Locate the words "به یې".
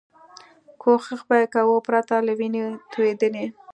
1.27-1.47